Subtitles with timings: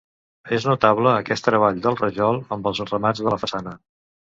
[0.57, 3.81] És notable aquest treball del rajol amb els remats de la façana.